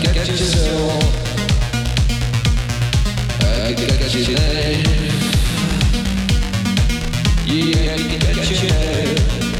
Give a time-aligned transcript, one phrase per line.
[0.00, 0.98] could get you so.
[3.40, 4.72] I could get you uh, there.
[7.46, 9.51] Yeah, I get you.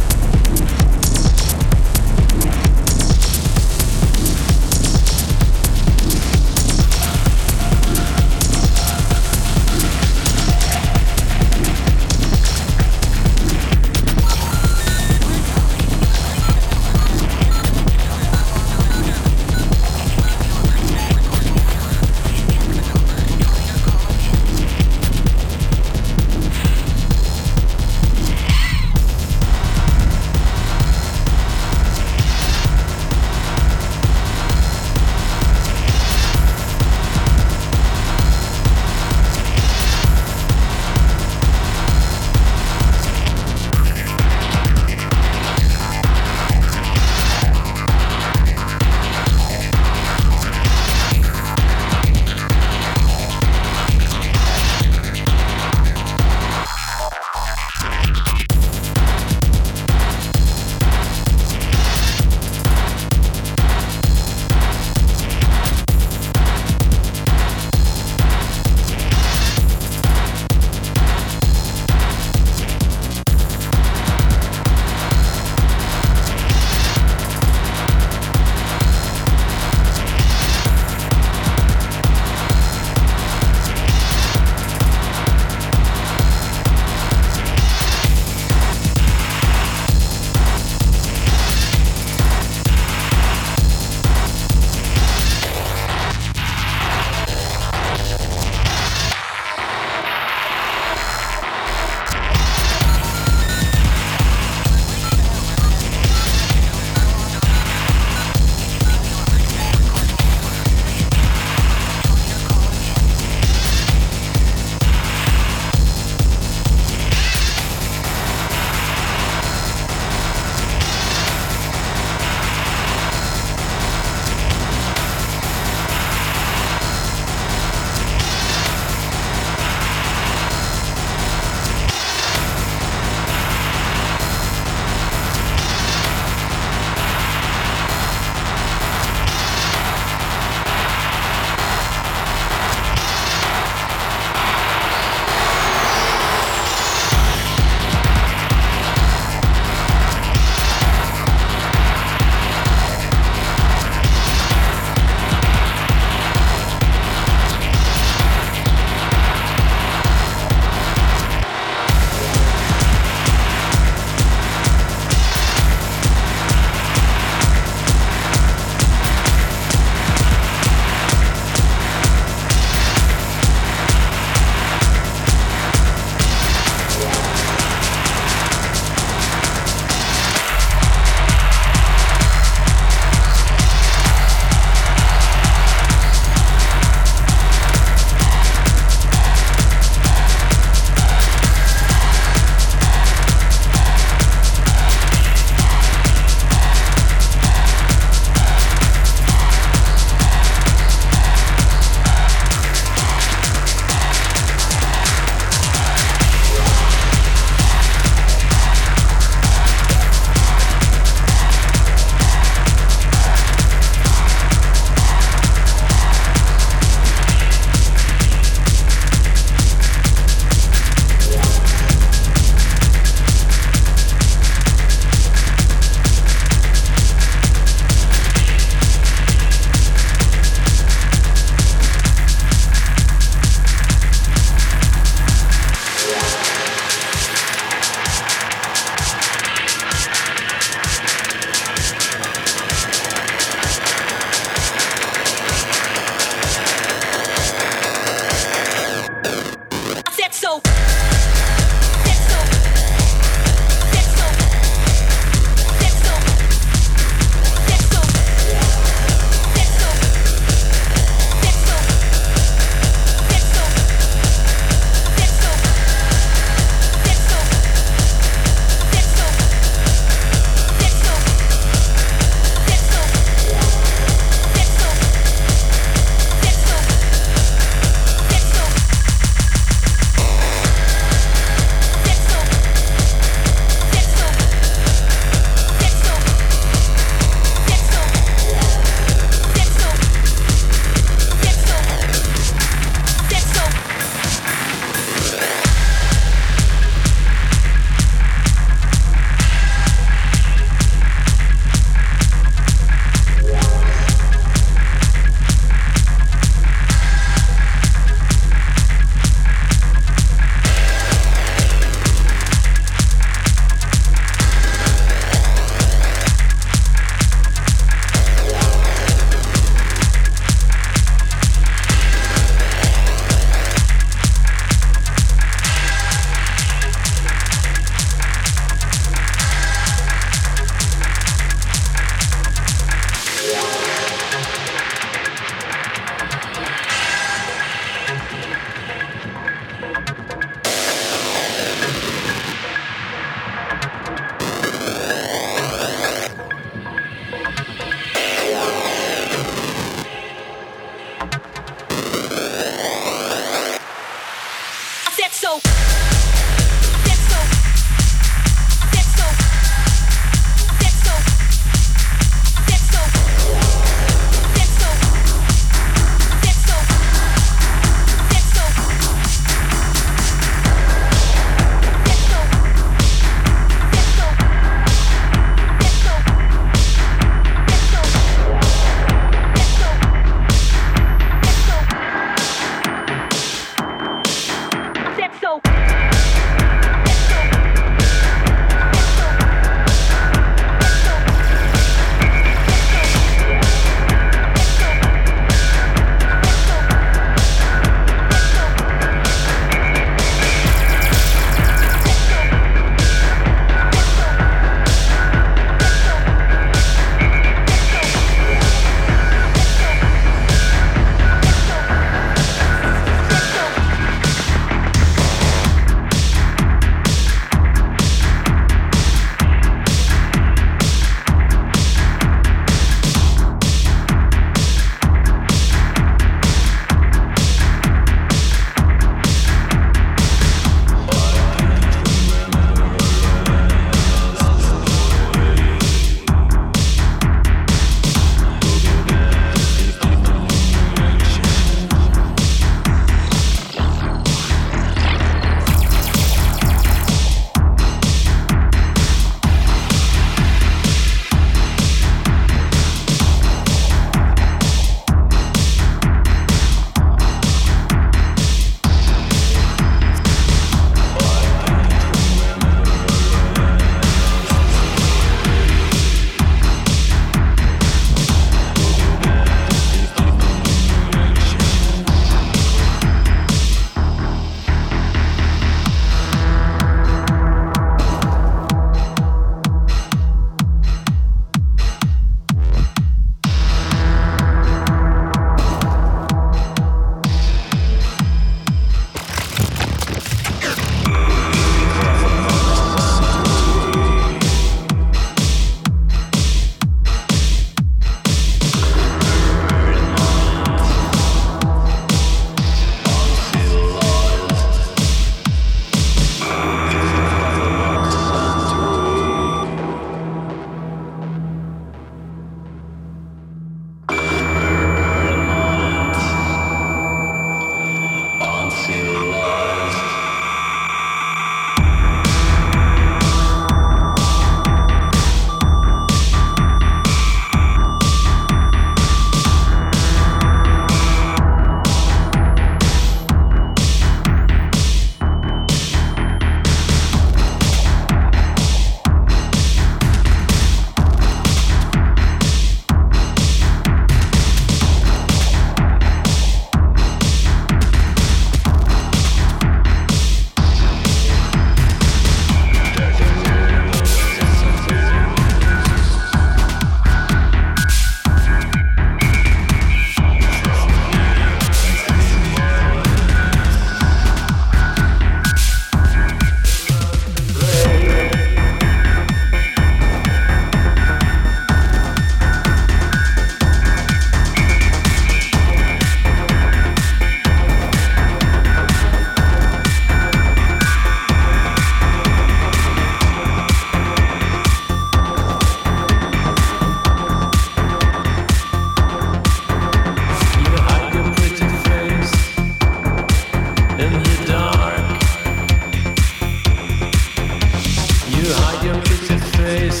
[599.58, 600.00] face.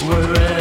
[0.00, 0.57] Wherever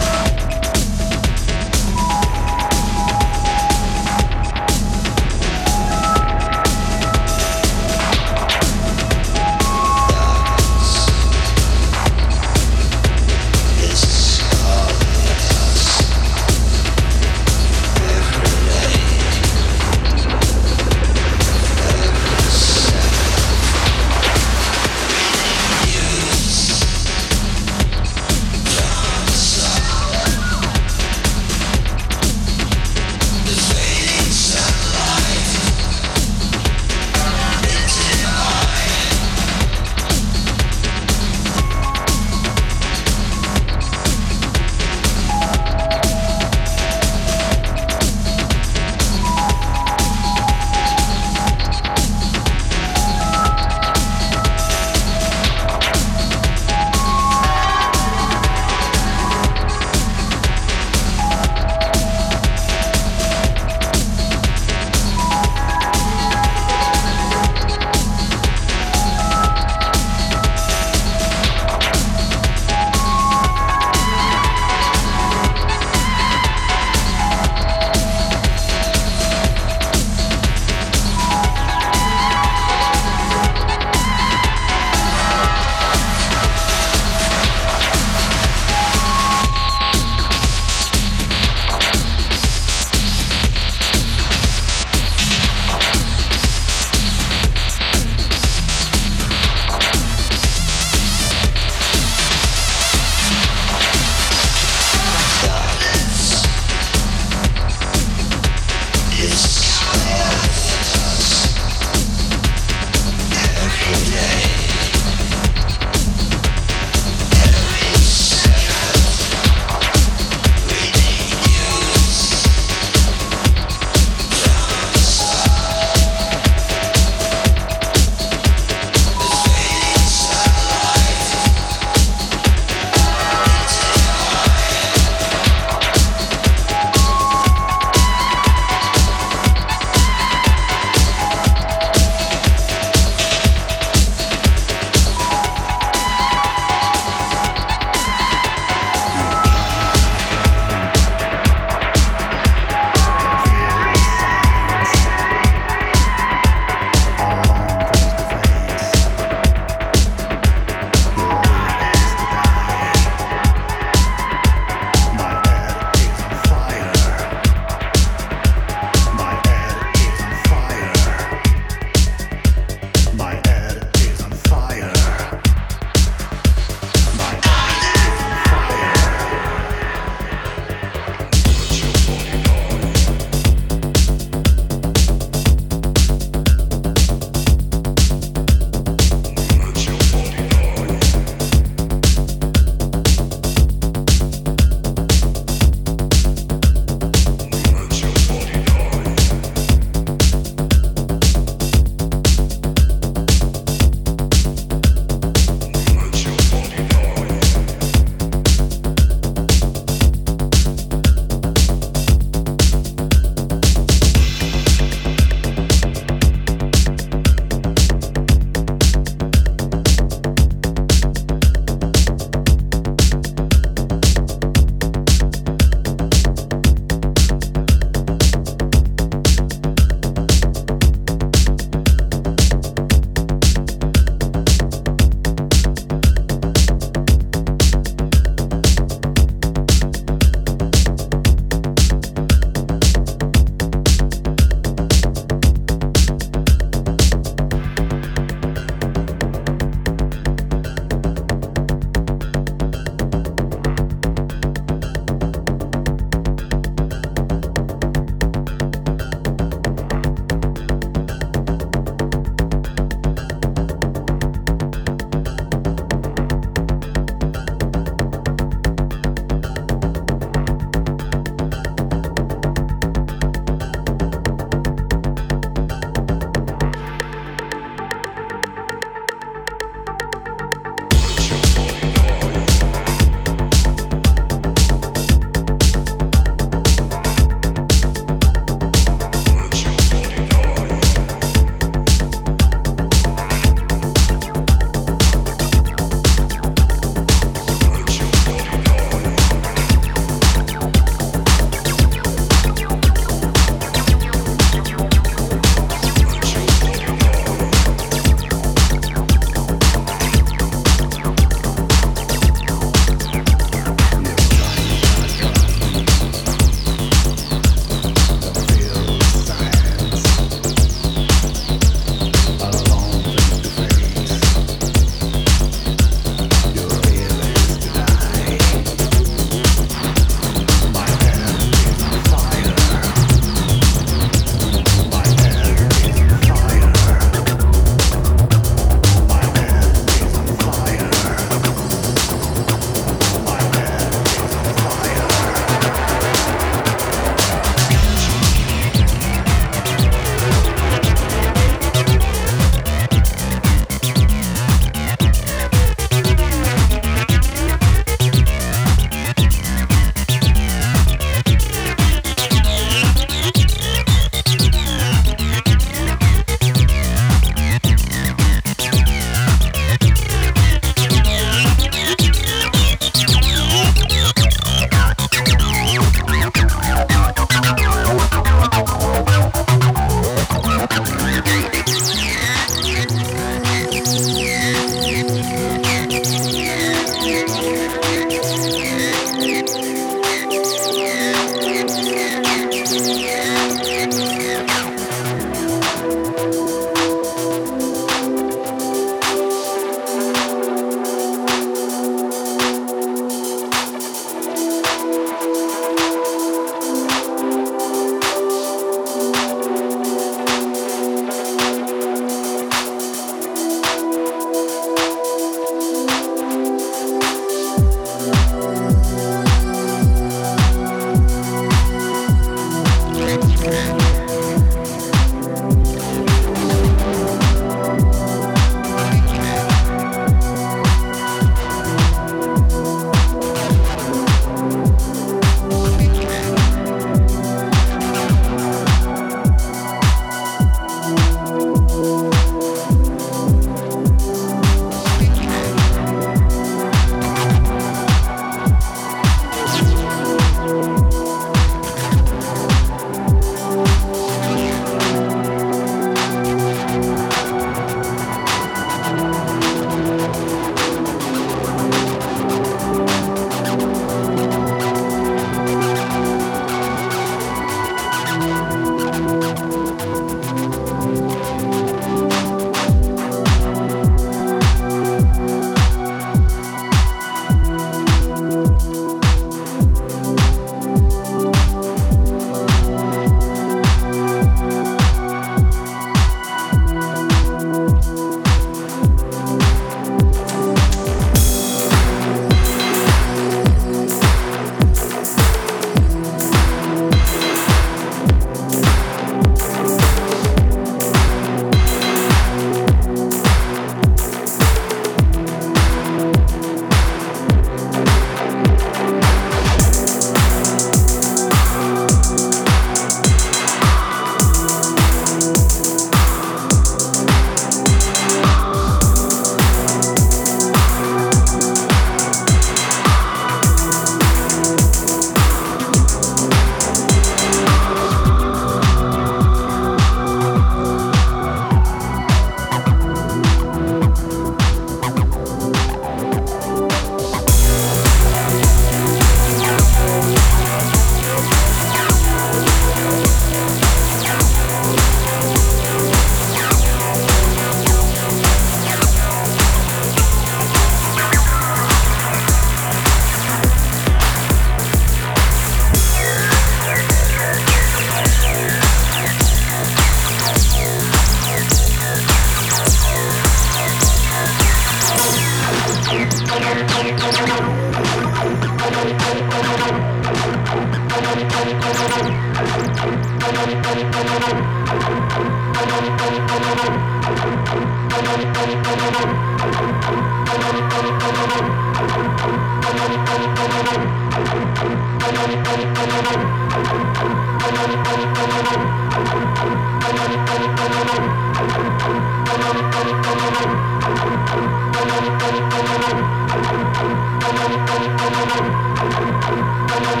[599.78, 600.00] I'm gonna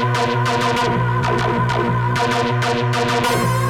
[3.50, 3.65] go.